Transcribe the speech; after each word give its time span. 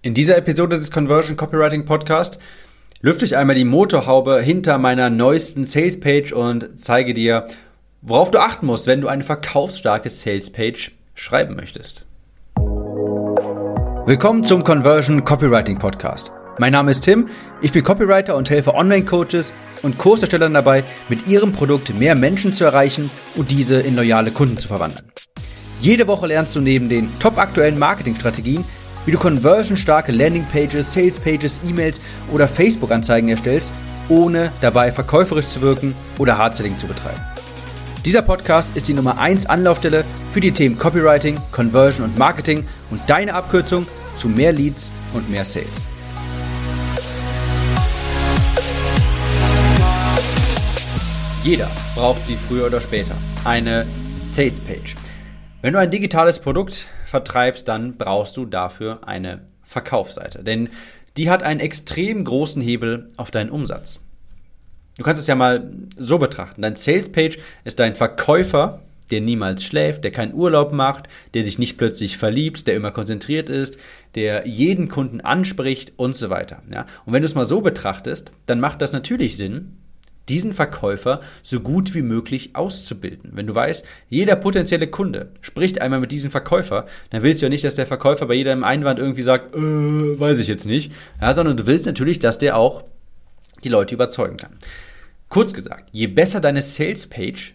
In 0.00 0.14
dieser 0.14 0.36
Episode 0.36 0.78
des 0.78 0.92
Conversion 0.92 1.36
Copywriting 1.36 1.84
Podcast 1.84 2.38
lüfte 3.00 3.24
ich 3.24 3.36
einmal 3.36 3.56
die 3.56 3.64
Motorhaube 3.64 4.40
hinter 4.40 4.78
meiner 4.78 5.10
neuesten 5.10 5.64
Salespage 5.64 6.32
und 6.32 6.70
zeige 6.76 7.14
dir, 7.14 7.48
worauf 8.00 8.30
du 8.30 8.38
achten 8.38 8.66
musst, 8.66 8.86
wenn 8.86 9.00
du 9.00 9.08
eine 9.08 9.24
verkaufsstarke 9.24 10.08
Salespage 10.08 10.92
schreiben 11.16 11.56
möchtest. 11.56 12.06
Willkommen 14.06 14.44
zum 14.44 14.62
Conversion 14.62 15.24
Copywriting 15.24 15.80
Podcast. 15.80 16.30
Mein 16.58 16.74
Name 16.74 16.92
ist 16.92 17.00
Tim, 17.00 17.28
ich 17.60 17.72
bin 17.72 17.82
Copywriter 17.82 18.36
und 18.36 18.50
helfe 18.50 18.74
Online-Coaches 18.76 19.52
und 19.82 19.98
Kurserstellern 19.98 20.54
dabei, 20.54 20.84
mit 21.08 21.26
ihrem 21.26 21.50
Produkt 21.50 21.98
mehr 21.98 22.14
Menschen 22.14 22.52
zu 22.52 22.62
erreichen 22.62 23.10
und 23.34 23.50
diese 23.50 23.80
in 23.80 23.96
loyale 23.96 24.30
Kunden 24.30 24.58
zu 24.58 24.68
verwandeln. 24.68 25.10
Jede 25.80 26.06
Woche 26.06 26.28
lernst 26.28 26.54
du 26.54 26.60
neben 26.60 26.88
den 26.88 27.08
top 27.18 27.36
aktuellen 27.36 27.80
Marketingstrategien, 27.80 28.64
wie 29.08 29.12
du 29.12 29.18
conversionstarke 29.18 30.12
Landingpages, 30.12 30.92
Salespages, 30.92 31.60
E-Mails 31.66 31.98
oder 32.30 32.46
Facebook-Anzeigen 32.46 33.30
erstellst, 33.30 33.72
ohne 34.10 34.52
dabei 34.60 34.92
verkäuferisch 34.92 35.48
zu 35.48 35.62
wirken 35.62 35.94
oder 36.18 36.36
Hardselling 36.36 36.76
zu 36.76 36.86
betreiben. 36.86 37.22
Dieser 38.04 38.20
Podcast 38.20 38.76
ist 38.76 38.86
die 38.86 38.92
Nummer 38.92 39.16
1 39.18 39.46
Anlaufstelle 39.46 40.04
für 40.30 40.40
die 40.40 40.52
Themen 40.52 40.78
Copywriting, 40.78 41.38
Conversion 41.52 42.04
und 42.04 42.18
Marketing 42.18 42.68
und 42.90 43.00
deine 43.06 43.32
Abkürzung 43.32 43.86
zu 44.14 44.28
mehr 44.28 44.52
Leads 44.52 44.90
und 45.14 45.30
mehr 45.30 45.46
Sales. 45.46 45.86
Jeder 51.42 51.70
braucht 51.94 52.26
sie 52.26 52.36
früher 52.36 52.66
oder 52.66 52.82
später. 52.82 53.14
Eine 53.44 53.86
Sales 54.18 54.60
Page. 54.60 54.96
Wenn 55.62 55.72
du 55.72 55.78
ein 55.78 55.90
digitales 55.90 56.38
Produkt 56.38 56.88
vertreibst, 57.08 57.68
dann 57.68 57.96
brauchst 57.96 58.36
du 58.36 58.44
dafür 58.44 59.00
eine 59.06 59.40
Verkaufsseite. 59.62 60.44
Denn 60.44 60.68
die 61.16 61.30
hat 61.30 61.42
einen 61.42 61.60
extrem 61.60 62.24
großen 62.24 62.62
Hebel 62.62 63.08
auf 63.16 63.30
deinen 63.30 63.50
Umsatz. 63.50 64.00
Du 64.96 65.04
kannst 65.04 65.20
es 65.20 65.26
ja 65.26 65.34
mal 65.34 65.72
so 65.96 66.18
betrachten. 66.18 66.62
Dein 66.62 66.76
Sales 66.76 67.10
Page 67.10 67.38
ist 67.64 67.78
dein 67.78 67.94
Verkäufer, 67.94 68.82
der 69.10 69.20
niemals 69.20 69.64
schläft, 69.64 70.04
der 70.04 70.10
keinen 70.10 70.34
Urlaub 70.34 70.72
macht, 70.72 71.08
der 71.34 71.44
sich 71.44 71.58
nicht 71.58 71.78
plötzlich 71.78 72.18
verliebt, 72.18 72.66
der 72.66 72.74
immer 72.74 72.90
konzentriert 72.90 73.48
ist, 73.48 73.78
der 74.14 74.46
jeden 74.46 74.88
Kunden 74.88 75.20
anspricht 75.20 75.92
und 75.96 76.14
so 76.14 76.30
weiter. 76.30 76.62
Ja? 76.72 76.86
Und 77.06 77.12
wenn 77.12 77.22
du 77.22 77.26
es 77.26 77.34
mal 77.34 77.46
so 77.46 77.60
betrachtest, 77.60 78.32
dann 78.46 78.60
macht 78.60 78.82
das 78.82 78.92
natürlich 78.92 79.36
Sinn, 79.36 79.78
diesen 80.28 80.52
Verkäufer 80.52 81.20
so 81.42 81.60
gut 81.60 81.94
wie 81.94 82.02
möglich 82.02 82.50
auszubilden. 82.54 83.32
Wenn 83.34 83.46
du 83.46 83.54
weißt, 83.54 83.84
jeder 84.08 84.36
potenzielle 84.36 84.86
Kunde 84.86 85.30
spricht 85.40 85.80
einmal 85.80 86.00
mit 86.00 86.12
diesem 86.12 86.30
Verkäufer, 86.30 86.86
dann 87.10 87.22
willst 87.22 87.40
du 87.40 87.46
ja 87.46 87.50
nicht, 87.50 87.64
dass 87.64 87.74
der 87.74 87.86
Verkäufer 87.86 88.26
bei 88.26 88.34
jedem 88.34 88.64
Einwand 88.64 88.98
irgendwie 88.98 89.22
sagt, 89.22 89.54
äh, 89.54 89.58
weiß 89.58 90.38
ich 90.38 90.48
jetzt 90.48 90.66
nicht, 90.66 90.92
ja, 91.20 91.34
sondern 91.34 91.56
du 91.56 91.66
willst 91.66 91.86
natürlich, 91.86 92.18
dass 92.18 92.38
der 92.38 92.56
auch 92.56 92.84
die 93.64 93.68
Leute 93.68 93.94
überzeugen 93.94 94.36
kann. 94.36 94.56
Kurz 95.28 95.52
gesagt, 95.52 95.90
je 95.92 96.06
besser 96.06 96.40
deine 96.40 96.62
Sales-Page, 96.62 97.54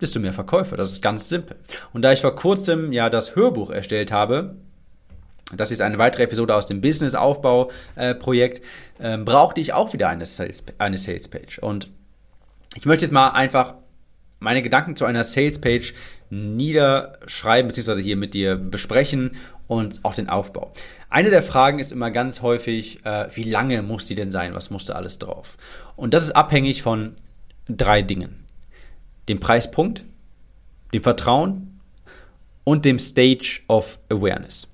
desto 0.00 0.18
mehr 0.18 0.32
Verkäufer. 0.32 0.76
Das 0.76 0.92
ist 0.92 1.02
ganz 1.02 1.28
simpel. 1.28 1.56
Und 1.92 2.02
da 2.02 2.12
ich 2.12 2.20
vor 2.20 2.34
kurzem 2.34 2.92
ja 2.92 3.10
das 3.10 3.36
Hörbuch 3.36 3.70
erstellt 3.70 4.12
habe, 4.12 4.56
das 5.52 5.70
ist 5.70 5.82
eine 5.82 5.98
weitere 5.98 6.24
Episode 6.24 6.54
aus 6.54 6.66
dem 6.66 6.80
Business-Aufbau-Projekt. 6.80 8.58
Äh, 8.98 9.14
ähm, 9.14 9.24
brauchte 9.24 9.60
ich 9.60 9.72
auch 9.72 9.92
wieder 9.92 10.08
eine 10.08 10.26
Sales, 10.26 10.62
eine 10.78 10.98
Sales 10.98 11.28
Page. 11.28 11.58
Und 11.58 11.90
ich 12.76 12.86
möchte 12.86 13.04
jetzt 13.04 13.12
mal 13.12 13.30
einfach 13.30 13.74
meine 14.38 14.62
Gedanken 14.62 14.96
zu 14.96 15.04
einer 15.04 15.24
Sales 15.24 15.60
Page 15.60 15.94
niederschreiben, 16.30 17.68
beziehungsweise 17.68 18.00
hier 18.00 18.16
mit 18.16 18.34
dir 18.34 18.56
besprechen 18.56 19.32
und 19.66 20.00
auch 20.04 20.14
den 20.14 20.28
Aufbau. 20.28 20.72
Eine 21.08 21.30
der 21.30 21.42
Fragen 21.42 21.78
ist 21.78 21.92
immer 21.92 22.10
ganz 22.10 22.42
häufig, 22.42 23.04
äh, 23.04 23.28
wie 23.34 23.44
lange 23.44 23.82
muss 23.82 24.06
die 24.06 24.14
denn 24.14 24.30
sein? 24.30 24.54
Was 24.54 24.70
muss 24.70 24.86
da 24.86 24.94
alles 24.94 25.18
drauf? 25.18 25.56
Und 25.96 26.14
das 26.14 26.24
ist 26.24 26.32
abhängig 26.32 26.82
von 26.82 27.14
drei 27.68 28.02
Dingen. 28.02 28.44
Dem 29.28 29.40
Preispunkt, 29.40 30.04
dem 30.92 31.02
Vertrauen 31.02 31.80
und 32.64 32.84
dem 32.84 32.98
Stage 32.98 33.60
of 33.68 33.98
Awareness. 34.08 34.69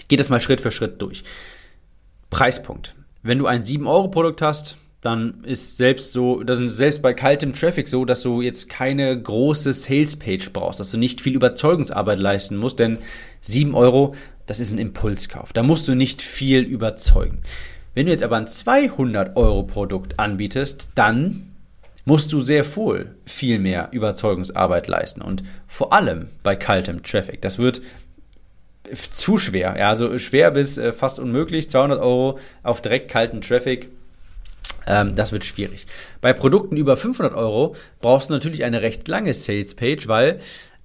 Ich 0.00 0.08
gehe 0.08 0.18
das 0.18 0.28
mal 0.28 0.40
Schritt 0.40 0.60
für 0.60 0.72
Schritt 0.72 1.00
durch. 1.00 1.22
Preispunkt. 2.30 2.94
Wenn 3.22 3.38
du 3.38 3.46
ein 3.46 3.62
7-Euro-Produkt 3.62 4.42
hast, 4.42 4.76
dann 5.02 5.44
ist 5.44 5.76
selbst 5.76 6.12
so, 6.12 6.42
das 6.42 6.58
ist 6.58 6.76
selbst 6.76 7.00
bei 7.00 7.14
kaltem 7.14 7.54
Traffic 7.54 7.88
so, 7.88 8.04
dass 8.04 8.22
du 8.22 8.42
jetzt 8.42 8.68
keine 8.68 9.20
große 9.20 9.72
Sales-Page 9.72 10.52
brauchst, 10.52 10.80
dass 10.80 10.90
du 10.90 10.98
nicht 10.98 11.20
viel 11.20 11.34
Überzeugungsarbeit 11.34 12.18
leisten 12.18 12.56
musst, 12.56 12.78
denn 12.78 12.98
7 13.40 13.74
Euro, 13.74 14.14
das 14.46 14.60
ist 14.60 14.72
ein 14.72 14.78
Impulskauf. 14.78 15.52
Da 15.52 15.62
musst 15.62 15.88
du 15.88 15.94
nicht 15.94 16.20
viel 16.22 16.60
überzeugen. 16.60 17.40
Wenn 17.94 18.06
du 18.06 18.12
jetzt 18.12 18.22
aber 18.22 18.36
ein 18.36 18.46
200-Euro-Produkt 18.46 20.18
anbietest, 20.18 20.90
dann 20.94 21.50
musst 22.04 22.32
du 22.32 22.40
sehr 22.40 22.64
wohl 22.76 23.14
viel 23.24 23.58
mehr 23.58 23.88
Überzeugungsarbeit 23.92 24.86
leisten 24.86 25.22
und 25.22 25.42
vor 25.66 25.92
allem 25.92 26.28
bei 26.42 26.56
kaltem 26.56 27.02
Traffic. 27.02 27.40
Das 27.42 27.58
wird 27.58 27.80
zu 28.94 29.38
schwer. 29.38 29.76
Ja, 29.78 29.88
also 29.88 30.18
schwer 30.18 30.50
bis 30.50 30.78
äh, 30.78 30.92
fast 30.92 31.18
unmöglich. 31.18 31.70
200 31.70 32.00
Euro 32.00 32.38
auf 32.62 32.80
direkt 32.80 33.10
kalten 33.10 33.40
Traffic. 33.40 33.88
Ähm, 34.86 35.14
das 35.14 35.32
wird 35.32 35.44
schwierig. 35.44 35.86
Bei 36.20 36.32
Produkten 36.32 36.76
über 36.76 36.96
500 36.96 37.34
Euro 37.34 37.76
brauchst 38.00 38.30
du 38.30 38.34
natürlich 38.34 38.64
eine 38.64 38.82
recht 38.82 39.08
lange 39.08 39.34
Sales 39.34 39.74
Page, 39.74 40.08
weil 40.08 40.40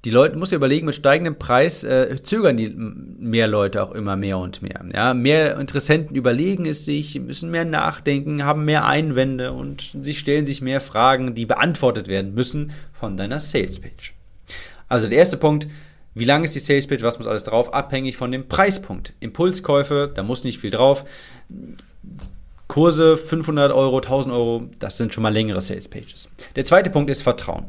die 0.05 0.11
Leute, 0.11 0.38
muss 0.38 0.51
ja 0.51 0.57
überlegen, 0.57 0.85
mit 0.85 0.93
steigendem 0.93 1.39
Preis 1.39 1.83
äh, 1.83 2.16
zögern 2.21 2.57
die 2.57 2.69
mehr 2.69 3.47
Leute 3.47 3.81
auch 3.81 3.91
immer 3.91 4.16
mehr 4.16 4.37
und 4.37 4.61
mehr. 4.61 4.85
Ja, 4.93 5.16
mehr 5.16 5.57
Interessenten 5.57 6.16
überlegen 6.16 6.67
es 6.67 6.85
sich, 6.85 7.19
müssen 7.19 7.49
mehr 7.49 7.66
nachdenken, 7.66 8.45
haben 8.45 8.66
mehr 8.66 8.85
Einwände 8.85 9.51
und 9.51 9.95
sie 9.99 10.13
stellen 10.13 10.45
sich 10.45 10.61
mehr 10.61 10.79
Fragen, 10.79 11.33
die 11.33 11.47
beantwortet 11.47 12.07
werden 12.07 12.35
müssen 12.35 12.72
von 12.93 13.17
deiner 13.17 13.39
Sales 13.39 13.79
Page. 13.79 14.13
Also 14.87 15.07
der 15.07 15.17
erste 15.17 15.37
Punkt, 15.37 15.67
wie 16.15 16.25
lang 16.25 16.45
ist 16.45 16.55
die 16.55 16.59
Sales 16.59 16.87
Page? 16.87 17.03
Was 17.03 17.17
muss 17.17 17.27
alles 17.27 17.43
drauf? 17.43 17.73
Abhängig 17.73 18.15
von 18.15 18.31
dem 18.31 18.47
Preispunkt. 18.47 19.13
Impulskäufe, 19.19 20.11
da 20.13 20.23
muss 20.23 20.45
nicht 20.45 20.59
viel 20.59 20.71
drauf. 20.71 21.03
Kurse 22.67 23.17
500 23.17 23.71
Euro, 23.73 23.97
1000 23.97 24.33
Euro, 24.33 24.63
das 24.79 24.97
sind 24.97 25.13
schon 25.13 25.23
mal 25.23 25.33
längere 25.33 25.61
Sales 25.61 25.89
Pages. 25.89 26.29
Der 26.55 26.65
zweite 26.65 26.89
Punkt 26.89 27.11
ist 27.11 27.21
Vertrauen. 27.21 27.65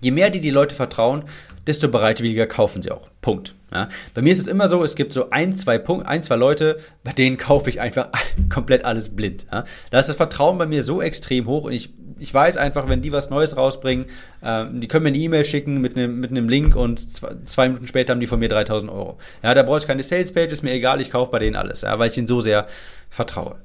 Je 0.00 0.12
mehr 0.12 0.30
die 0.30 0.40
die 0.40 0.50
Leute 0.50 0.74
vertrauen, 0.74 1.24
desto 1.66 1.88
bereitwilliger 1.88 2.46
kaufen 2.46 2.82
sie 2.82 2.92
auch. 2.92 3.08
Punkt. 3.20 3.54
Ja. 3.72 3.88
Bei 4.14 4.22
mir 4.22 4.32
ist 4.32 4.38
es 4.38 4.46
immer 4.46 4.68
so, 4.68 4.84
es 4.84 4.94
gibt 4.94 5.12
so 5.12 5.30
ein, 5.30 5.54
zwei 5.54 5.78
Punkt, 5.78 6.06
ein, 6.06 6.22
zwei 6.22 6.36
Leute, 6.36 6.78
bei 7.02 7.12
denen 7.12 7.36
kaufe 7.36 7.68
ich 7.68 7.80
einfach 7.80 8.10
komplett 8.48 8.84
alles 8.84 9.08
blind. 9.10 9.46
Ja. 9.50 9.64
Da 9.90 9.98
ist 9.98 10.08
das 10.08 10.16
Vertrauen 10.16 10.58
bei 10.58 10.66
mir 10.66 10.82
so 10.82 11.02
extrem 11.02 11.46
hoch 11.46 11.64
und 11.64 11.72
ich 11.72 11.90
ich 12.18 12.32
weiß 12.32 12.56
einfach, 12.56 12.88
wenn 12.88 13.02
die 13.02 13.12
was 13.12 13.30
Neues 13.30 13.56
rausbringen, 13.56 14.06
äh, 14.42 14.64
die 14.72 14.88
können 14.88 15.04
mir 15.04 15.10
eine 15.10 15.18
E-Mail 15.18 15.44
schicken 15.44 15.80
mit 15.80 15.96
einem 15.96 16.20
mit 16.20 16.30
Link 16.32 16.76
und 16.76 16.98
zwei, 17.10 17.36
zwei, 17.44 17.68
Minuten 17.68 17.86
später 17.86 18.12
haben 18.12 18.20
die 18.20 18.26
von 18.26 18.38
mir 18.38 18.48
3000 18.48 18.90
Euro. 18.90 19.18
Ja, 19.42 19.54
da 19.54 19.62
brauche 19.62 19.78
ich 19.78 19.86
keine 19.86 20.02
Sales-Page, 20.02 20.52
ist 20.52 20.62
mir 20.62 20.72
egal, 20.72 21.00
ich 21.00 21.10
kaufe 21.10 21.30
bei 21.30 21.38
denen 21.38 21.56
alles, 21.56 21.82
ja, 21.82 21.98
weil 21.98 22.10
ich 22.10 22.16
ihnen 22.16 22.26
so 22.26 22.40
sehr 22.40 22.66
vertraue. 23.10 23.56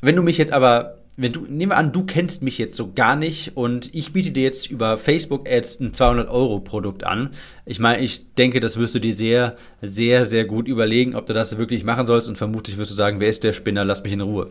Wenn 0.00 0.16
du 0.16 0.22
mich 0.22 0.38
jetzt 0.38 0.52
aber 0.52 0.96
wenn 1.20 1.32
du, 1.32 1.40
nehmen 1.40 1.72
wir 1.72 1.76
an, 1.76 1.92
du 1.92 2.04
kennst 2.04 2.42
mich 2.42 2.56
jetzt 2.56 2.76
so 2.76 2.92
gar 2.94 3.14
nicht 3.14 3.54
und 3.54 3.94
ich 3.94 4.14
biete 4.14 4.30
dir 4.30 4.42
jetzt 4.42 4.70
über 4.70 4.96
Facebook 4.96 5.46
Ads 5.46 5.80
ein 5.80 5.92
200 5.92 6.30
Euro 6.30 6.60
Produkt 6.60 7.04
an. 7.04 7.30
Ich 7.66 7.78
meine, 7.78 8.02
ich 8.02 8.32
denke, 8.36 8.58
das 8.58 8.78
wirst 8.78 8.94
du 8.94 9.00
dir 9.00 9.12
sehr, 9.12 9.56
sehr, 9.82 10.24
sehr 10.24 10.46
gut 10.46 10.66
überlegen, 10.66 11.14
ob 11.14 11.26
du 11.26 11.34
das 11.34 11.58
wirklich 11.58 11.84
machen 11.84 12.06
sollst 12.06 12.26
und 12.26 12.38
vermutlich 12.38 12.78
wirst 12.78 12.92
du 12.92 12.94
sagen, 12.94 13.20
wer 13.20 13.28
ist 13.28 13.44
der 13.44 13.52
Spinner, 13.52 13.84
lass 13.84 14.02
mich 14.02 14.14
in 14.14 14.22
Ruhe. 14.22 14.50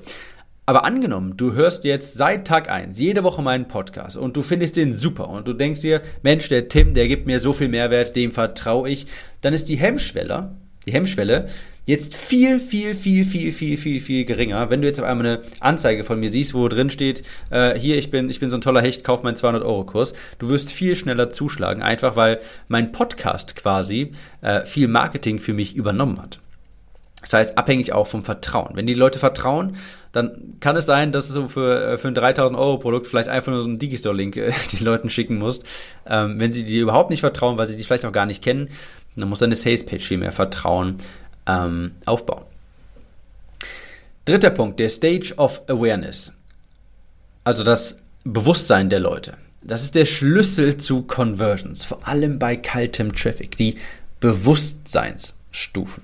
Aber 0.69 0.85
angenommen, 0.85 1.35
du 1.35 1.53
hörst 1.53 1.84
jetzt 1.84 2.13
seit 2.13 2.46
Tag 2.46 2.69
1 2.69 3.00
jede 3.00 3.24
Woche 3.24 3.41
meinen 3.41 3.68
Podcast 3.68 4.16
und 4.18 4.38
du 4.38 4.44
findest 4.44 4.78
den 4.78 4.94
super 4.94 5.28
und 5.28 5.47
du 5.47 5.53
denkst 5.53 5.81
dir, 5.81 6.00
Mensch, 6.22 6.47
der 6.47 6.69
Tim, 6.69 6.94
der 6.94 7.07
gibt 7.07 7.25
mir 7.25 7.40
so 7.40 7.53
viel 7.53 7.69
Mehrwert, 7.69 8.16
dem 8.16 8.31
vertraue 8.31 8.88
ich, 8.88 9.08
dann 9.41 9.56
ist 9.56 9.68
die 9.68 9.78
Hemmschwelle, 9.78 10.52
die 10.85 10.91
Hemmschwelle 10.94 11.50
jetzt 11.88 12.16
viel, 12.16 12.59
viel, 12.59 12.93
viel, 12.93 13.26
viel, 13.26 13.52
viel, 13.52 13.79
viel, 13.79 13.99
viel 13.99 14.26
geringer. 14.26 14.70
Wenn 14.70 14.84
du 14.84 14.88
jetzt 14.88 14.99
auf 14.99 15.08
einmal 15.08 15.26
eine 15.26 15.41
Anzeige 15.59 16.03
von 16.03 16.20
mir 16.20 16.29
siehst, 16.29 16.53
wo 16.53 16.67
drin 16.67 16.91
steht, 16.91 17.23
äh, 17.49 17.73
hier, 17.73 17.97
ich 17.97 18.11
bin, 18.11 18.29
ich 18.29 18.40
bin 18.40 18.52
so 18.52 18.58
ein 18.58 18.61
toller 18.61 18.84
Hecht, 18.84 19.03
kauf 19.03 19.23
meinen 19.23 19.38
200-Euro-Kurs, 19.38 20.14
du 20.38 20.49
wirst 20.49 20.72
viel 20.72 20.96
schneller 20.96 21.32
zuschlagen, 21.32 21.82
einfach 21.82 22.16
weil 22.16 22.41
mein 22.67 22.91
Podcast 22.91 23.55
quasi 23.55 24.11
äh, 24.41 24.64
viel 24.66 24.88
Marketing 24.88 25.40
für 25.40 25.53
mich 25.53 25.76
übernommen 25.76 26.22
hat. 26.22 26.40
Das 27.22 27.34
heißt, 27.34 27.58
abhängig 27.58 27.91
auch 27.91 28.08
vom 28.08 28.23
Vertrauen. 28.23 28.76
Wenn 28.76 28.88
die 28.88 28.93
Leute 28.93 29.20
vertrauen, 29.20 29.76
dann 30.11 30.56
kann 30.59 30.76
es 30.76 30.85
sein, 30.85 31.11
dass 31.11 31.32
du 31.32 31.47
für, 31.47 31.94
äh, 31.94 31.97
für 31.97 32.08
ein 32.08 32.16
3000 32.16 32.58
Euro 32.58 32.78
Produkt 32.78 33.08
vielleicht 33.08 33.29
einfach 33.29 33.52
nur 33.52 33.61
so 33.61 33.67
einen 33.67 33.79
Digistore-Link 33.79 34.38
äh, 34.38 34.52
den 34.73 34.85
Leuten 34.85 35.09
schicken 35.09 35.38
musst. 35.38 35.64
Ähm, 36.08 36.40
wenn 36.40 36.52
sie 36.52 36.64
dir 36.64 36.82
überhaupt 36.82 37.09
nicht 37.09 37.22
vertrauen, 37.22 37.58
weil 37.58 37.67
sie 37.67 37.78
dich 37.78 37.85
vielleicht 37.85 38.06
auch 38.06 38.11
gar 38.11 38.26
nicht 38.26 38.44
kennen, 38.44 38.70
dann 39.16 39.29
muss 39.29 39.40
deine 39.40 39.56
Sales-Page 39.56 40.06
viel 40.06 40.17
mehr 40.17 40.32
Vertrauen 40.32 40.97
ähm, 41.47 41.91
aufbauen. 42.06 42.44
Dritter 44.26 44.52
Punkt, 44.52 44.79
der 44.79 44.90
Stage 44.90 45.34
of 45.38 45.61
Awareness. 45.67 46.34
Also 47.44 47.64
das 47.64 47.97
Bewusstsein 48.23 48.90
der 48.90 49.00
Leute. 49.00 49.34
Das 49.64 49.84
ist 49.84 49.96
der 49.96 50.05
Schlüssel 50.05 50.78
zu 50.78 51.02
Conversions, 51.03 51.84
vor 51.84 52.08
allem 52.08 52.40
bei 52.40 52.55
kaltem 52.55 53.14
Traffic, 53.14 53.58
die 53.58 53.76
Bewusstseinsstufen. 54.20 56.03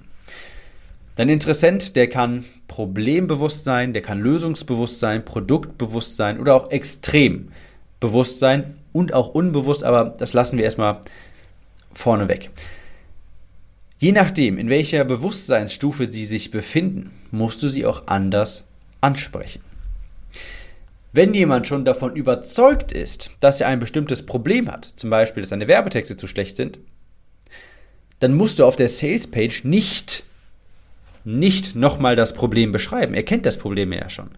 Dein 1.15 1.29
Interessent, 1.29 1.95
der 1.95 2.09
kann 2.09 2.43
problembewusst 2.67 3.63
sein, 3.63 3.93
der 3.93 4.01
kann 4.01 4.19
lösungsbewusst 4.19 4.99
sein, 4.99 5.23
produktbewusst 5.25 6.15
sein 6.15 6.39
oder 6.39 6.55
auch 6.55 6.71
extrem 6.71 7.49
bewusst 7.99 8.39
sein 8.39 8.75
und 8.93 9.13
auch 9.13 9.29
unbewusst, 9.29 9.83
aber 9.83 10.15
das 10.17 10.33
lassen 10.33 10.57
wir 10.57 10.65
erstmal 10.65 10.99
vorne 11.93 12.27
weg. 12.27 12.49
Je 13.97 14.11
nachdem, 14.11 14.57
in 14.57 14.69
welcher 14.69 15.03
Bewusstseinsstufe 15.05 16.11
sie 16.11 16.25
sich 16.25 16.51
befinden, 16.51 17.11
musst 17.31 17.63
du 17.63 17.69
sie 17.69 17.85
auch 17.85 18.07
anders 18.07 18.65
ansprechen. 19.01 19.61
Wenn 21.13 21.33
jemand 21.33 21.65
schon 21.65 21.85
davon 21.85 22.15
überzeugt 22.15 22.91
ist, 22.91 23.31
dass 23.39 23.61
er 23.61 23.67
ein 23.67 23.79
bestimmtes 23.79 24.25
Problem 24.25 24.69
hat, 24.69 24.83
zum 24.83 25.09
Beispiel, 25.09 25.41
dass 25.41 25.49
seine 25.49 25.69
Werbetexte 25.69 26.17
zu 26.17 26.27
schlecht 26.27 26.57
sind, 26.57 26.77
dann 28.19 28.33
musst 28.33 28.59
du 28.59 28.65
auf 28.65 28.75
der 28.75 28.89
Salespage 28.89 29.61
nicht, 29.63 30.25
nicht 31.25 31.75
nochmal 31.75 32.15
das 32.15 32.33
Problem 32.33 32.71
beschreiben. 32.71 33.13
Er 33.13 33.23
kennt 33.23 33.45
das 33.45 33.57
Problem 33.57 33.91
ja 33.91 34.09
schon. 34.09 34.29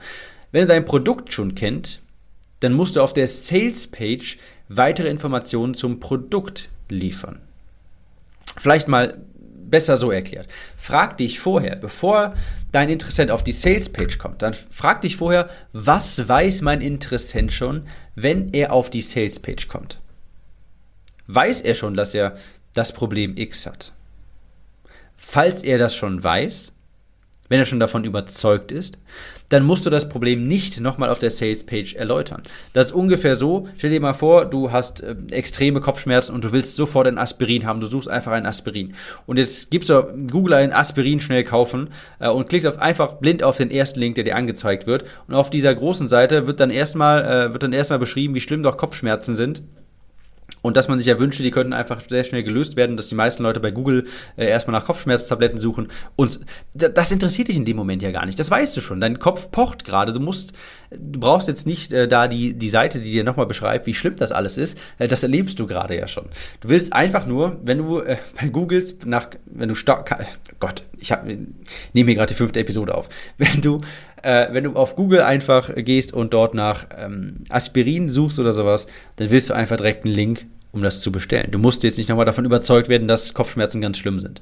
Wenn 0.51 0.61
er 0.61 0.67
dein 0.67 0.85
Produkt 0.85 1.33
schon 1.33 1.55
kennt, 1.55 1.99
dann 2.61 2.73
musst 2.73 2.95
du 2.95 3.01
auf 3.01 3.13
der 3.13 3.27
Salespage 3.27 4.37
weitere 4.69 5.09
Informationen 5.09 5.73
zum 5.73 5.99
Produkt 5.99 6.69
liefern. 6.89 7.39
Vielleicht 8.57 8.87
mal 8.87 9.21
besser 9.69 9.97
so 9.97 10.11
erklärt. 10.11 10.47
Frag 10.77 11.17
dich 11.17 11.39
vorher, 11.39 11.75
bevor 11.75 12.33
dein 12.71 12.89
Interessent 12.89 13.31
auf 13.31 13.43
die 13.43 13.51
Sales-Page 13.51 14.17
kommt, 14.17 14.41
dann 14.41 14.53
frag 14.53 15.01
dich 15.01 15.17
vorher, 15.17 15.49
was 15.73 16.27
weiß 16.27 16.61
mein 16.61 16.81
Interessent 16.81 17.51
schon, 17.51 17.83
wenn 18.15 18.53
er 18.53 18.71
auf 18.71 18.89
die 18.89 19.01
Sales-Page 19.01 19.67
kommt? 19.67 19.99
Weiß 21.27 21.61
er 21.61 21.75
schon, 21.75 21.95
dass 21.95 22.13
er 22.13 22.37
das 22.73 22.93
Problem 22.93 23.35
X 23.35 23.65
hat? 23.65 23.93
Falls 25.17 25.63
er 25.63 25.77
das 25.77 25.95
schon 25.95 26.23
weiß, 26.23 26.71
wenn 27.49 27.59
er 27.59 27.65
schon 27.65 27.79
davon 27.79 28.03
überzeugt 28.03 28.71
ist, 28.71 28.99
dann 29.49 29.63
musst 29.63 29.85
du 29.85 29.89
das 29.89 30.09
Problem 30.09 30.47
nicht 30.47 30.79
nochmal 30.79 31.09
auf 31.09 31.19
der 31.19 31.29
Sales-Page 31.29 31.95
erläutern. 31.95 32.43
Das 32.73 32.87
ist 32.87 32.93
ungefähr 32.93 33.35
so, 33.35 33.67
stell 33.77 33.91
dir 33.91 34.01
mal 34.01 34.13
vor, 34.13 34.45
du 34.45 34.71
hast 34.71 35.01
äh, 35.01 35.15
extreme 35.31 35.79
Kopfschmerzen 35.79 36.35
und 36.35 36.43
du 36.43 36.51
willst 36.51 36.75
sofort 36.75 37.07
ein 37.07 37.17
Aspirin 37.17 37.65
haben, 37.65 37.79
du 37.79 37.87
suchst 37.87 38.09
einfach 38.09 38.33
ein 38.33 38.45
Aspirin. 38.45 38.93
Und 39.25 39.37
jetzt 39.37 39.71
gibst 39.71 39.89
du 39.89 40.03
Google 40.29 40.55
ein 40.55 40.73
Aspirin 40.73 41.19
schnell 41.19 41.43
kaufen 41.43 41.89
äh, 42.19 42.29
und 42.29 42.49
klickst 42.49 42.67
auf, 42.67 42.79
einfach 42.79 43.15
blind 43.15 43.43
auf 43.43 43.57
den 43.57 43.71
ersten 43.71 43.99
Link, 43.99 44.15
der 44.15 44.25
dir 44.25 44.35
angezeigt 44.35 44.85
wird. 44.85 45.05
Und 45.27 45.35
auf 45.35 45.49
dieser 45.49 45.73
großen 45.73 46.07
Seite 46.07 46.47
wird 46.47 46.59
dann 46.59 46.69
erstmal, 46.69 47.23
äh, 47.23 47.53
wird 47.53 47.63
dann 47.63 47.73
erstmal 47.73 47.99
beschrieben, 47.99 48.35
wie 48.35 48.41
schlimm 48.41 48.63
doch 48.63 48.77
Kopfschmerzen 48.77 49.35
sind 49.35 49.61
und 50.61 50.77
dass 50.77 50.87
man 50.87 50.99
sich 50.99 51.07
ja 51.07 51.19
wünsche, 51.19 51.43
die 51.43 51.51
könnten 51.51 51.73
einfach 51.73 52.01
sehr 52.07 52.23
schnell 52.23 52.43
gelöst 52.43 52.75
werden, 52.75 52.97
dass 52.97 53.09
die 53.09 53.15
meisten 53.15 53.43
Leute 53.43 53.59
bei 53.59 53.71
Google 53.71 54.05
äh, 54.35 54.47
erstmal 54.47 54.79
nach 54.79 54.85
Kopfschmerztabletten 54.85 55.59
suchen. 55.59 55.89
Und 56.15 56.39
das 56.73 57.11
interessiert 57.11 57.47
dich 57.47 57.57
in 57.57 57.65
dem 57.65 57.77
Moment 57.77 58.01
ja 58.01 58.11
gar 58.11 58.25
nicht. 58.25 58.39
Das 58.39 58.51
weißt 58.51 58.75
du 58.75 58.81
schon. 58.81 58.99
Dein 58.99 59.19
Kopf 59.19 59.51
pocht 59.51 59.85
gerade. 59.85 60.13
Du 60.13 60.19
musst, 60.19 60.53
du 60.91 61.19
brauchst 61.19 61.47
jetzt 61.47 61.65
nicht 61.65 61.93
äh, 61.93 62.07
da 62.07 62.27
die, 62.27 62.53
die 62.53 62.69
Seite, 62.69 62.99
die 62.99 63.11
dir 63.11 63.23
nochmal 63.23 63.45
beschreibt, 63.45 63.87
wie 63.87 63.93
schlimm 63.93 64.15
das 64.15 64.31
alles 64.31 64.57
ist. 64.57 64.77
Äh, 64.97 65.07
das 65.07 65.23
erlebst 65.23 65.59
du 65.59 65.67
gerade 65.67 65.97
ja 65.97 66.07
schon. 66.07 66.25
Du 66.61 66.69
willst 66.69 66.93
einfach 66.93 67.25
nur, 67.25 67.57
wenn 67.63 67.77
du 67.77 67.99
äh, 67.99 68.17
bei 68.41 68.47
Googles 68.47 68.97
nach, 69.05 69.29
wenn 69.45 69.69
du 69.69 69.75
stark, 69.75 70.27
Gott, 70.59 70.83
ich 70.99 71.11
hab, 71.11 71.25
nehme 71.25 71.47
hier 71.93 72.15
gerade 72.15 72.33
die 72.33 72.37
fünfte 72.37 72.59
Episode 72.59 72.95
auf. 72.95 73.09
Wenn 73.37 73.61
du 73.61 73.79
äh, 74.23 74.47
wenn 74.51 74.63
du 74.63 74.73
auf 74.73 74.95
Google 74.95 75.21
einfach 75.21 75.73
gehst 75.75 76.13
und 76.13 76.33
dort 76.33 76.53
nach 76.53 76.87
ähm, 76.97 77.43
Aspirin 77.49 78.09
suchst 78.09 78.39
oder 78.39 78.53
sowas, 78.53 78.87
dann 79.17 79.29
willst 79.29 79.49
du 79.49 79.53
einfach 79.53 79.77
direkt 79.77 80.05
einen 80.05 80.13
Link, 80.13 80.45
um 80.71 80.81
das 80.81 81.01
zu 81.01 81.11
bestellen. 81.11 81.51
Du 81.51 81.59
musst 81.59 81.83
jetzt 81.83 81.97
nicht 81.97 82.09
nochmal 82.09 82.25
davon 82.25 82.45
überzeugt 82.45 82.89
werden, 82.89 83.07
dass 83.07 83.33
Kopfschmerzen 83.33 83.81
ganz 83.81 83.97
schlimm 83.97 84.19
sind. 84.19 84.41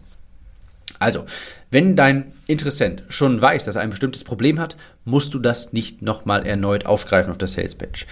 Also, 0.99 1.25
wenn 1.71 1.95
dein 1.95 2.31
Interessent 2.47 3.03
schon 3.09 3.41
weiß, 3.41 3.65
dass 3.65 3.75
er 3.75 3.81
ein 3.81 3.89
bestimmtes 3.89 4.23
Problem 4.23 4.59
hat, 4.59 4.77
musst 5.03 5.33
du 5.33 5.39
das 5.39 5.73
nicht 5.73 6.01
nochmal 6.01 6.45
erneut 6.45 6.85
aufgreifen 6.85 7.31
auf 7.31 7.37
der 7.37 7.47
Sales 7.47 7.75
Page. 7.75 8.05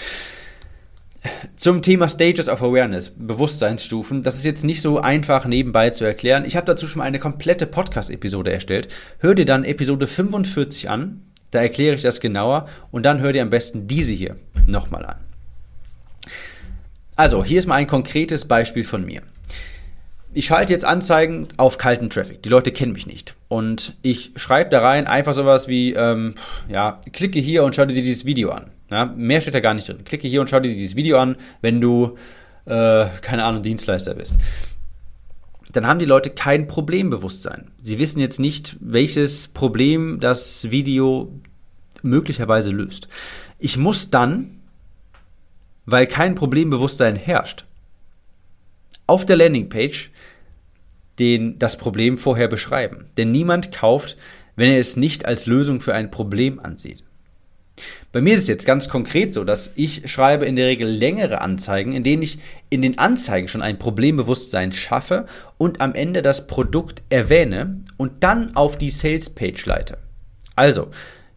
Zum 1.56 1.81
Thema 1.81 2.09
Stages 2.09 2.50
of 2.50 2.62
Awareness, 2.62 3.12
Bewusstseinsstufen, 3.12 4.24
das 4.24 4.36
ist 4.36 4.44
jetzt 4.44 4.66
nicht 4.66 4.81
so 4.81 5.00
einfach 5.00 5.45
nebenbei 5.45 5.89
zu 5.89 6.04
erklären. 6.04 6.44
Ich 6.45 6.57
habe 6.57 6.66
dazu 6.66 6.88
schon 6.88 7.00
mal 7.00 7.06
eine 7.06 7.19
komplette 7.19 7.66
Podcast-Episode 7.66 8.51
erstellt. 8.51 8.89
Hör 9.19 9.33
dir 9.33 9.45
dann 9.45 9.63
Episode 9.63 10.07
45 10.07 10.89
an. 10.89 11.21
Da 11.53 11.61
erkläre 11.61 11.95
ich 11.95 12.01
das 12.01 12.19
genauer 12.19 12.67
und 12.91 13.03
dann 13.03 13.21
hör 13.21 13.31
dir 13.31 13.44
am 13.44 13.50
besten 13.50 13.88
diese 13.88 14.11
hier 14.11 14.35
nochmal 14.65 15.05
an. 15.05 15.17
Also, 17.15 17.45
hier 17.45 17.59
ist 17.59 17.67
mal 17.67 17.75
ein 17.75 17.88
konkretes 17.88 18.45
Beispiel 18.45 18.83
von 18.83 19.05
mir. 19.05 19.21
Ich 20.33 20.47
schalte 20.47 20.73
jetzt 20.73 20.83
Anzeigen 20.83 21.47
auf 21.57 21.77
kalten 21.77 22.09
Traffic. 22.09 22.41
Die 22.41 22.50
Leute 22.50 22.71
kennen 22.71 22.94
mich 22.94 23.05
nicht. 23.05 23.35
Und 23.50 23.95
ich 24.01 24.31
schreibe 24.35 24.71
da 24.71 24.81
rein 24.81 25.05
einfach 25.05 25.35
sowas 25.35 25.67
wie, 25.67 25.94
ähm, 25.94 26.33
ja, 26.67 27.00
klicke 27.11 27.39
hier 27.39 27.63
und 27.63 27.75
schau 27.75 27.85
dir 27.85 27.94
dieses 27.94 28.25
Video 28.25 28.49
an. 28.49 28.71
Ja, 28.89 29.06
mehr 29.06 29.41
steht 29.41 29.53
da 29.53 29.59
gar 29.59 29.75
nicht 29.75 29.88
drin. 29.88 30.03
Klicke 30.03 30.27
hier 30.27 30.41
und 30.41 30.49
schau 30.49 30.59
dir 30.59 30.73
dieses 30.73 30.95
Video 30.95 31.19
an, 31.19 31.35
wenn 31.61 31.79
du, 31.79 32.17
äh, 32.65 33.06
keine 33.21 33.44
Ahnung, 33.44 33.61
Dienstleister 33.61 34.15
bist 34.15 34.38
dann 35.73 35.87
haben 35.87 35.99
die 35.99 36.05
Leute 36.05 36.29
kein 36.29 36.67
Problembewusstsein. 36.67 37.71
Sie 37.81 37.99
wissen 37.99 38.19
jetzt 38.19 38.39
nicht, 38.39 38.77
welches 38.79 39.49
Problem 39.49 40.19
das 40.19 40.71
Video 40.71 41.31
möglicherweise 42.01 42.71
löst. 42.71 43.07
Ich 43.59 43.77
muss 43.77 44.09
dann, 44.09 44.59
weil 45.85 46.07
kein 46.07 46.35
Problembewusstsein 46.35 47.15
herrscht, 47.15 47.65
auf 49.07 49.25
der 49.25 49.35
Landingpage 49.35 50.11
den, 51.19 51.59
das 51.59 51.77
Problem 51.77 52.17
vorher 52.17 52.47
beschreiben. 52.47 53.05
Denn 53.17 53.31
niemand 53.31 53.71
kauft, 53.71 54.15
wenn 54.55 54.69
er 54.69 54.79
es 54.79 54.95
nicht 54.95 55.25
als 55.25 55.45
Lösung 55.45 55.81
für 55.81 55.93
ein 55.93 56.11
Problem 56.11 56.59
ansieht. 56.59 57.03
Bei 58.11 58.21
mir 58.21 58.35
ist 58.35 58.43
es 58.43 58.47
jetzt 58.47 58.65
ganz 58.65 58.89
konkret 58.89 59.33
so, 59.33 59.43
dass 59.43 59.71
ich 59.75 60.09
schreibe 60.11 60.45
in 60.45 60.55
der 60.55 60.67
Regel 60.67 60.87
längere 60.87 61.41
Anzeigen, 61.41 61.93
in 61.93 62.03
denen 62.03 62.21
ich 62.21 62.37
in 62.69 62.83
den 62.83 62.99
Anzeigen 62.99 63.47
schon 63.47 63.63
ein 63.63 63.79
Problembewusstsein 63.79 64.71
schaffe 64.71 65.25
und 65.57 65.81
am 65.81 65.95
Ende 65.95 66.21
das 66.21 66.45
Produkt 66.45 67.01
erwähne 67.09 67.81
und 67.97 68.23
dann 68.23 68.55
auf 68.55 68.77
die 68.77 68.91
Sales 68.91 69.31
Page 69.31 69.65
leite. 69.65 69.97
Also, 70.55 70.89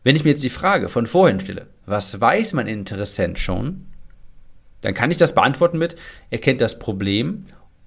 wenn 0.04 0.16
ich 0.16 0.24
mir 0.24 0.30
jetzt 0.30 0.44
die 0.44 0.50
Frage 0.50 0.90
von 0.90 1.06
vorhin 1.06 1.40
stelle, 1.40 1.68
was 1.86 2.20
weiß 2.20 2.52
mein 2.52 2.66
Interessent 2.66 3.38
schon, 3.38 3.86
dann 4.82 4.92
kann 4.92 5.10
ich 5.10 5.16
das 5.16 5.34
beantworten 5.34 5.78
mit, 5.78 5.96
er 6.30 6.38
kennt 6.38 6.60
das 6.60 6.78
Problem 6.78 7.44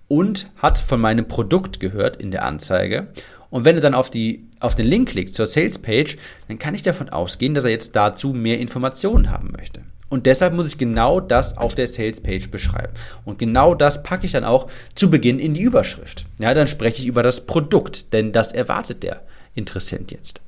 und 0.07 0.49
hat 0.57 0.79
von 0.79 0.99
meinem 0.99 1.27
Produkt 1.27 1.79
gehört 1.79 2.15
in 2.17 2.31
der 2.31 2.43
Anzeige 2.43 3.09
und 3.49 3.65
wenn 3.65 3.75
er 3.75 3.81
dann 3.81 3.93
auf, 3.93 4.09
die, 4.09 4.47
auf 4.59 4.75
den 4.75 4.85
Link 4.85 5.09
klickt 5.09 5.33
zur 5.33 5.47
Sales 5.47 5.79
Page, 5.79 6.17
dann 6.47 6.59
kann 6.59 6.75
ich 6.75 6.83
davon 6.83 7.09
ausgehen, 7.09 7.53
dass 7.53 7.65
er 7.65 7.71
jetzt 7.71 7.95
dazu 7.95 8.33
mehr 8.33 8.59
Informationen 8.59 9.31
haben 9.31 9.51
möchte. 9.57 9.81
Und 10.09 10.25
deshalb 10.25 10.53
muss 10.53 10.67
ich 10.67 10.77
genau 10.77 11.19
das 11.19 11.57
auf 11.57 11.75
der 11.75 11.87
Sales 11.87 12.21
Page 12.21 12.49
beschreiben. 12.49 12.93
Und 13.25 13.37
genau 13.37 13.75
das 13.75 14.01
packe 14.01 14.25
ich 14.25 14.31
dann 14.31 14.43
auch 14.43 14.69
zu 14.95 15.09
Beginn 15.09 15.39
in 15.39 15.53
die 15.53 15.61
Überschrift. 15.61 16.25
Ja, 16.39 16.53
dann 16.53 16.67
spreche 16.67 16.99
ich 16.99 17.07
über 17.07 17.21
das 17.21 17.41
Produkt, 17.41 18.11
denn 18.13 18.31
das 18.31 18.51
erwartet 18.51 19.03
der 19.03 19.21
Interessent 19.53 20.11
jetzt. 20.11 20.41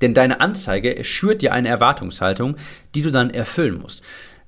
Denn 0.00 0.12
deine 0.12 0.40
Anzeige 0.40 1.04
schürt 1.04 1.40
dir 1.40 1.52
eine 1.52 1.68
Erwartungshaltung, 1.68 2.56
die 2.94 3.02
du 3.02 3.10
dann 3.10 3.30
erfüllen 3.30 3.78
musst. 3.80 4.02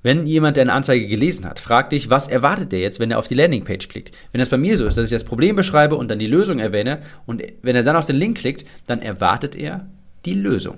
Wenn 0.07 0.25
jemand 0.25 0.55
deine 0.55 0.71
Anzeige 0.71 1.05
gelesen 1.05 1.43
hat, 1.43 1.59
frag 1.59 1.89
dich, 1.89 2.09
was 2.09 2.29
erwartet 2.29 2.71
der 2.71 2.79
jetzt, 2.79 3.01
wenn 3.01 3.11
er 3.11 3.19
auf 3.19 3.27
die 3.27 3.33
Landingpage 3.33 3.89
klickt? 3.89 4.15
Wenn 4.31 4.39
das 4.39 4.47
bei 4.47 4.57
mir 4.57 4.77
so 4.77 4.85
ist, 4.85 4.97
dass 4.97 5.03
ich 5.03 5.11
das 5.11 5.25
Problem 5.25 5.57
beschreibe 5.57 5.97
und 5.97 6.07
dann 6.07 6.17
die 6.17 6.27
Lösung 6.27 6.59
erwähne 6.59 7.01
und 7.25 7.43
wenn 7.61 7.75
er 7.75 7.83
dann 7.83 7.97
auf 7.97 8.05
den 8.05 8.15
Link 8.15 8.37
klickt, 8.37 8.63
dann 8.85 9.01
erwartet 9.01 9.53
er 9.53 9.85
die 10.23 10.35
Lösung. 10.35 10.77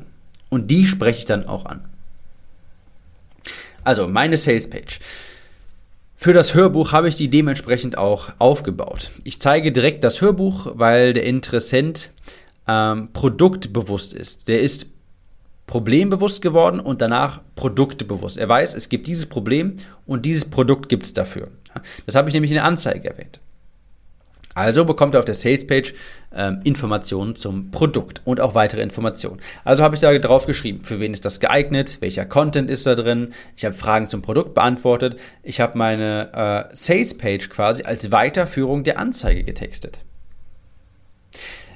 Und 0.50 0.72
die 0.72 0.88
spreche 0.88 1.20
ich 1.20 1.26
dann 1.26 1.46
auch 1.46 1.66
an. 1.66 1.86
Also 3.84 4.08
meine 4.08 4.36
Salespage. 4.36 4.98
Für 6.16 6.34
das 6.34 6.56
Hörbuch 6.56 6.92
habe 6.92 7.08
ich 7.08 7.16
die 7.16 7.30
dementsprechend 7.30 8.00
auch 8.00 8.30
aufgebaut. 8.40 9.12
Ich 9.26 9.40
zeige 9.40 9.72
direkt 9.72 10.04
das 10.04 10.22
Hörbuch, 10.22 10.72
weil 10.74 11.14
der 11.14 11.26
Interessent 11.26 12.10
ähm, 12.68 13.10
produktbewusst 13.14 14.12
ist. 14.12 14.48
Der 14.48 14.62
ist 14.62 14.88
problembewusst 15.70 16.42
geworden 16.42 16.80
und 16.80 17.00
danach 17.00 17.42
produktbewusst. 17.56 18.40
Er 18.40 18.50
weiß, 18.50 18.74
es 18.74 18.90
gibt 18.90 19.06
dieses 19.06 19.28
Problem 19.28 19.76
und 20.08 20.26
dieses 20.26 20.46
Produkt 20.46 20.90
gibt 20.90 21.06
es 21.06 21.14
dafür. 21.14 21.50
Das 22.08 22.16
habe 22.16 22.28
ich 22.28 22.34
nämlich 22.34 22.50
in 22.50 22.56
der 22.56 22.66
Anzeige 22.66 23.08
erwähnt. 23.08 23.40
Also 24.56 24.84
bekommt 24.84 25.14
er 25.14 25.20
auf 25.20 25.26
der 25.26 25.36
Salespage 25.36 25.94
ähm, 26.36 26.62
Informationen 26.64 27.36
zum 27.36 27.70
Produkt 27.70 28.22
und 28.26 28.42
auch 28.42 28.56
weitere 28.56 28.82
Informationen. 28.82 29.40
Also 29.64 29.84
habe 29.84 29.94
ich 29.94 30.02
da 30.02 30.18
drauf 30.18 30.48
geschrieben, 30.48 30.84
für 30.84 31.00
wen 31.00 31.14
ist 31.14 31.24
das 31.24 31.40
geeignet, 31.40 31.98
welcher 32.00 32.26
Content 32.26 32.72
ist 32.72 32.88
da 32.88 32.96
drin. 32.96 33.32
Ich 33.56 33.64
habe 33.64 33.76
Fragen 33.76 34.08
zum 34.08 34.24
Produkt 34.24 34.56
beantwortet. 34.56 35.18
Ich 35.44 35.62
habe 35.62 35.78
meine 35.78 36.68
äh, 36.72 36.76
Salespage 36.76 37.48
quasi 37.50 37.84
als 37.84 38.12
Weiterführung 38.12 38.84
der 38.84 38.98
Anzeige 38.98 39.44
getextet. 39.44 40.00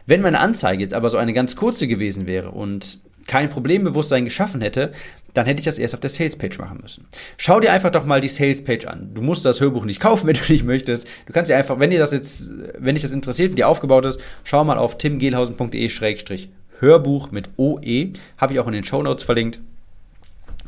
Wenn 0.08 0.22
meine 0.22 0.40
Anzeige 0.40 0.82
jetzt 0.82 0.96
aber 0.96 1.12
so 1.12 1.18
eine 1.18 1.34
ganz 1.34 1.56
kurze 1.56 1.88
gewesen 1.88 2.26
wäre 2.26 2.50
und 2.50 3.00
kein 3.28 3.50
Problembewusstsein 3.50 4.26
geschaffen 4.26 4.62
hätte, 4.62 4.92
dann 5.34 5.46
hätte 5.46 5.60
ich 5.60 5.66
das 5.66 5.78
erst 5.80 5.96
auf 5.96 6.00
der 6.00 6.10
Salespage 6.10 6.58
machen 6.60 6.80
müssen. 6.82 7.06
Schau 7.38 7.60
dir 7.60 7.74
einfach 7.74 7.92
doch 7.92 8.06
mal 8.06 8.22
die 8.22 8.28
Salespage 8.28 8.88
an. 8.88 9.12
Du 9.14 9.22
musst 9.22 9.46
das 9.46 9.62
Hörbuch 9.62 9.86
nicht 9.86 10.00
kaufen, 10.00 10.28
wenn 10.34 10.36
du 10.36 10.52
nicht 10.52 10.64
möchtest. 10.64 11.08
Du 11.26 11.34
kannst 11.34 11.50
dir 11.50 11.58
einfach, 11.58 11.80
wenn 11.80 11.90
dir 11.90 11.98
das 12.00 12.12
jetzt, 12.12 12.52
wenn 12.78 12.94
dich 12.96 13.02
das 13.02 13.12
interessiert, 13.12 13.52
wie 13.52 13.56
die 13.56 13.64
aufgebaut 13.64 14.06
ist, 14.06 14.20
schau 14.44 14.64
mal 14.64 14.78
auf 14.78 14.98
timgehlhausen.de-hörbuch 14.98 17.32
mit 17.32 17.50
OE. 17.58 18.14
Habe 18.38 18.54
ich 18.54 18.60
auch 18.60 18.68
in 18.68 18.74
den 18.74 18.84
Show 18.84 19.02
Notes 19.02 19.24
verlinkt 19.24 19.60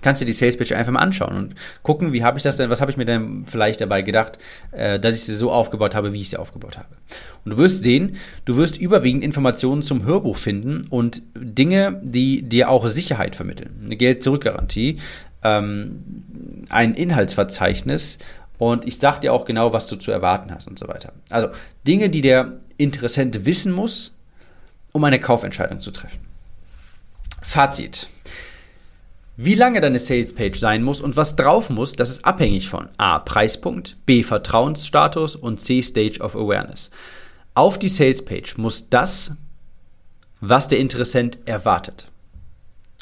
kannst 0.06 0.22
du 0.22 0.26
die 0.26 0.34
Sales 0.34 0.56
Pitch 0.56 0.72
einfach 0.72 0.92
mal 0.92 1.00
anschauen 1.00 1.36
und 1.36 1.56
gucken, 1.82 2.14
wie 2.14 2.24
habe 2.24 2.38
ich 2.38 2.44
das 2.44 2.58
denn, 2.58 2.70
was 2.70 2.80
habe 2.80 2.92
ich 2.92 2.98
mir 2.98 3.06
denn 3.06 3.44
vielleicht 3.48 3.82
dabei 3.82 4.04
gedacht, 4.04 4.38
äh, 4.72 5.00
dass 5.00 5.16
ich 5.16 5.24
sie 5.24 5.34
so 5.34 5.52
aufgebaut 5.52 5.96
habe, 5.96 6.14
wie 6.14 6.22
ich 6.22 6.30
sie 6.30 6.38
aufgebaut 6.38 6.78
habe. 6.78 6.90
Und 7.44 7.54
du 7.54 7.58
wirst 7.58 7.82
sehen, 7.82 8.18
du 8.46 8.56
wirst 8.56 8.78
überwiegend 8.78 9.24
Informationen 9.24 9.82
zum 9.82 10.06
Hörbuch 10.06 10.38
finden 10.38 10.86
und 10.92 11.24
Dinge, 11.34 12.00
die 12.04 12.44
dir 12.44 12.70
auch 12.70 12.86
Sicherheit 12.86 13.36
vermitteln. 13.36 13.82
Eine 13.84 13.96
Geld-Zurück-Garantie, 13.96 15.00
ähm, 15.44 16.04
ein 16.70 16.94
Inhaltsverzeichnis 16.94 18.20
und 18.60 18.86
ich 18.86 19.00
sage 19.00 19.22
dir 19.22 19.34
auch 19.34 19.44
genau, 19.44 19.74
was 19.74 19.88
du 19.88 19.96
zu 19.96 20.12
erwarten 20.12 20.54
hast 20.54 20.68
und 20.68 20.78
so 20.78 20.88
weiter. 20.88 21.14
Also 21.32 21.48
Dinge, 21.88 22.12
die 22.12 22.22
der 22.22 22.60
Interessent 22.78 23.48
wissen 23.48 23.72
muss, 23.72 24.14
um 24.92 25.04
eine 25.04 25.20
Kaufentscheidung 25.20 25.80
zu 25.80 25.90
treffen. 25.90 26.20
Fazit. 27.42 28.08
Wie 29.38 29.56
lange 29.56 29.82
deine 29.82 30.00
Salespage 30.00 30.58
sein 30.58 30.82
muss 30.82 31.02
und 31.02 31.18
was 31.18 31.36
drauf 31.36 31.70
muss, 31.70 31.94
das 31.94 32.10
ist 32.10 32.26
abhängig 32.26 32.70
von 32.70 32.88
A. 32.98 33.20
Preispunkt, 33.20 33.98
B. 34.06 34.24
Vertrauensstatus 34.24 35.36
und 35.36 35.60
C. 35.60 35.82
Stage 35.82 36.22
of 36.22 36.38
Awareness. 36.38 36.90
Auf 37.54 37.78
die 37.78 37.90
Salespage 37.90 38.54
muss 38.56 38.90
das, 38.90 39.34
was 40.40 40.70
der 40.70 40.80
Interessent 40.80 41.40
erwartet. 41.46 42.10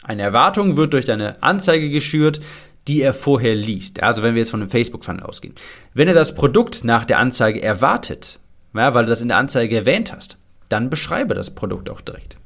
Eine 0.02 0.24
Erwartung 0.24 0.76
wird 0.76 0.94
durch 0.94 1.06
deine 1.06 1.42
Anzeige 1.44 1.90
geschürt, 1.92 2.40
die 2.88 3.02
er 3.02 3.14
vorher 3.14 3.54
liest. 3.54 4.02
Also 4.02 4.24
wenn 4.24 4.34
wir 4.34 4.42
jetzt 4.42 4.50
von 4.50 4.62
einem 4.62 4.72
Facebook-Funnel 4.72 5.24
ausgehen. 5.24 5.54
Wenn 5.94 6.08
er 6.08 6.14
das 6.14 6.36
Produkt 6.36 6.84
nach 6.84 7.06
der 7.06 7.20
Anzeige 7.20 7.62
erwartet, 7.62 8.40
ja, 8.74 8.94
weil 8.94 9.06
du 9.06 9.12
das 9.12 9.22
in 9.22 9.28
der 9.28 9.38
Anzeige 9.38 9.76
erwähnt 9.76 10.12
hast, 10.12 10.38
dann 10.70 10.90
beschreibe 10.90 11.36
das 11.36 11.52
Produkt 11.52 11.90
auch 11.90 12.02
direkt. 12.02 12.38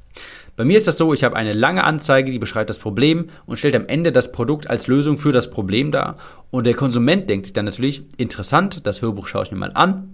Bei 0.58 0.64
mir 0.64 0.76
ist 0.76 0.88
das 0.88 0.98
so, 0.98 1.14
ich 1.14 1.22
habe 1.22 1.36
eine 1.36 1.52
lange 1.52 1.84
Anzeige, 1.84 2.32
die 2.32 2.40
beschreibt 2.40 2.68
das 2.68 2.80
Problem 2.80 3.26
und 3.46 3.58
stellt 3.58 3.76
am 3.76 3.86
Ende 3.86 4.10
das 4.10 4.32
Produkt 4.32 4.68
als 4.68 4.88
Lösung 4.88 5.16
für 5.16 5.30
das 5.30 5.50
Problem 5.50 5.92
dar. 5.92 6.16
Und 6.50 6.66
der 6.66 6.74
Konsument 6.74 7.30
denkt 7.30 7.46
sich 7.46 7.52
dann 7.52 7.64
natürlich, 7.64 8.02
interessant, 8.16 8.84
das 8.84 9.00
Hörbuch 9.00 9.28
schaue 9.28 9.44
ich 9.44 9.52
mir 9.52 9.58
mal 9.58 9.70
an. 9.74 10.10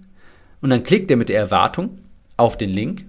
Und 0.60 0.68
dann 0.68 0.82
klickt 0.82 1.10
er 1.10 1.16
mit 1.16 1.30
der 1.30 1.38
Erwartung 1.38 1.96
auf 2.36 2.58
den 2.58 2.68
Link. 2.68 3.06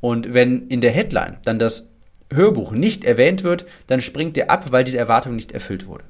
Und 0.00 0.34
wenn 0.34 0.66
in 0.66 0.80
der 0.80 0.90
Headline 0.90 1.36
dann 1.44 1.60
das 1.60 1.88
Hörbuch 2.28 2.72
nicht 2.72 3.04
erwähnt 3.04 3.44
wird, 3.44 3.64
dann 3.86 4.00
springt 4.00 4.36
er 4.36 4.50
ab, 4.50 4.72
weil 4.72 4.82
diese 4.82 4.98
Erwartung 4.98 5.36
nicht 5.36 5.52
erfüllt 5.52 5.86
wurde. 5.86 6.02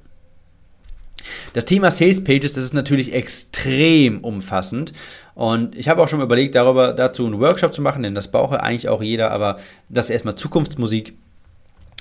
Das 1.52 1.64
Thema 1.64 1.90
Sales 1.90 2.22
Pages, 2.24 2.54
das 2.54 2.64
ist 2.64 2.74
natürlich 2.74 3.12
extrem 3.12 4.20
umfassend. 4.20 4.92
Und 5.34 5.76
ich 5.76 5.88
habe 5.88 6.02
auch 6.02 6.08
schon 6.08 6.20
überlegt, 6.20 6.54
darüber 6.54 6.92
dazu 6.92 7.26
einen 7.26 7.40
Workshop 7.40 7.74
zu 7.74 7.82
machen, 7.82 8.02
denn 8.02 8.14
das 8.14 8.28
braucht 8.28 8.58
eigentlich 8.58 8.88
auch 8.88 9.02
jeder, 9.02 9.30
aber 9.30 9.58
das 9.88 10.06
ist 10.06 10.10
erstmal 10.10 10.34
Zukunftsmusik. 10.34 11.14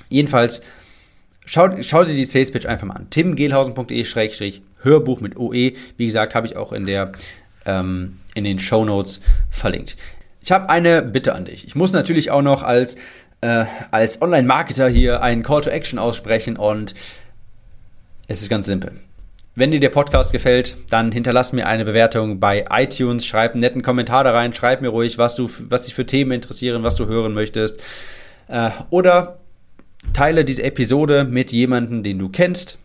Jedenfalls, 0.08 0.62
schau, 1.44 1.68
schau 1.80 2.04
dir 2.04 2.14
die 2.14 2.24
Sales 2.24 2.52
Page 2.52 2.66
einfach 2.66 2.86
mal 2.86 2.94
an. 2.94 3.10
timgehlhausen.de-hörbuch 3.10 5.20
mit 5.20 5.36
OE. 5.36 5.72
Wie 5.96 6.06
gesagt, 6.06 6.34
habe 6.34 6.46
ich 6.46 6.56
auch 6.56 6.72
in, 6.72 6.86
der, 6.86 7.12
ähm, 7.64 8.18
in 8.34 8.44
den 8.44 8.58
Show 8.58 8.84
Notes 8.84 9.20
verlinkt. 9.50 9.96
Ich 10.40 10.52
habe 10.52 10.68
eine 10.68 11.02
Bitte 11.02 11.34
an 11.34 11.44
dich. 11.44 11.66
Ich 11.66 11.74
muss 11.74 11.92
natürlich 11.92 12.30
auch 12.30 12.42
noch 12.42 12.62
als, 12.62 12.96
äh, 13.42 13.64
als 13.90 14.20
Online-Marketer 14.20 14.88
hier 14.88 15.22
einen 15.22 15.42
Call 15.42 15.62
to 15.62 15.70
Action 15.70 15.98
aussprechen 15.98 16.56
und 16.56 16.94
es 18.28 18.42
ist 18.42 18.48
ganz 18.48 18.66
simpel. 18.66 18.92
Wenn 19.54 19.70
dir 19.70 19.80
der 19.80 19.90
Podcast 19.90 20.32
gefällt, 20.32 20.78
dann 20.88 21.12
hinterlass 21.12 21.52
mir 21.52 21.66
eine 21.66 21.84
Bewertung 21.84 22.40
bei 22.40 22.64
iTunes, 22.70 23.26
schreib 23.26 23.52
einen 23.52 23.60
netten 23.60 23.82
Kommentar 23.82 24.24
da 24.24 24.32
rein, 24.32 24.54
schreib 24.54 24.80
mir 24.80 24.88
ruhig, 24.88 25.18
was, 25.18 25.34
du, 25.34 25.50
was 25.68 25.82
dich 25.82 25.94
für 25.94 26.06
Themen 26.06 26.32
interessieren, 26.32 26.82
was 26.82 26.96
du 26.96 27.06
hören 27.06 27.34
möchtest. 27.34 27.78
Äh, 28.48 28.70
oder 28.88 29.40
teile 30.14 30.46
diese 30.46 30.62
Episode 30.62 31.24
mit 31.24 31.52
jemandem, 31.52 32.02
den 32.02 32.18
du 32.18 32.30
kennst, 32.30 32.78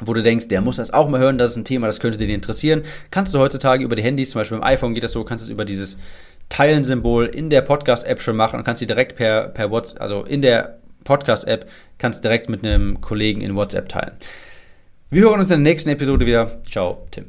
wo 0.00 0.12
du 0.14 0.22
denkst, 0.22 0.46
der 0.46 0.60
muss 0.60 0.76
das 0.76 0.92
auch 0.92 1.08
mal 1.08 1.18
hören, 1.18 1.38
das 1.38 1.52
ist 1.52 1.56
ein 1.56 1.64
Thema, 1.64 1.88
das 1.88 1.98
könnte 1.98 2.18
den 2.18 2.30
interessieren. 2.30 2.82
Kannst 3.10 3.34
du 3.34 3.40
heutzutage 3.40 3.82
über 3.82 3.96
die 3.96 4.02
Handys, 4.02 4.30
zum 4.30 4.40
Beispiel 4.40 4.58
beim 4.58 4.68
iPhone 4.68 4.94
geht 4.94 5.02
das 5.02 5.12
so, 5.12 5.24
kannst 5.24 5.42
du 5.42 5.46
es 5.46 5.50
über 5.50 5.64
dieses 5.64 5.96
Teilen-Symbol 6.50 7.26
in 7.26 7.50
der 7.50 7.62
Podcast-App 7.62 8.22
schon 8.22 8.36
machen 8.36 8.58
und 8.58 8.64
kannst 8.64 8.78
sie 8.78 8.86
direkt 8.86 9.16
per, 9.16 9.48
per 9.48 9.72
WhatsApp, 9.72 10.00
also 10.00 10.22
in 10.22 10.40
der 10.40 10.78
Podcast-App, 11.02 11.68
kannst 11.98 12.22
direkt 12.22 12.48
mit 12.48 12.64
einem 12.64 13.00
Kollegen 13.00 13.40
in 13.40 13.56
WhatsApp 13.56 13.88
teilen. 13.88 14.12
Wir 15.10 15.22
hören 15.22 15.40
uns 15.40 15.50
in 15.50 15.62
der 15.62 15.72
nächsten 15.72 15.90
Episode 15.90 16.26
wieder. 16.26 16.62
Ciao, 16.64 17.06
Tim. 17.10 17.26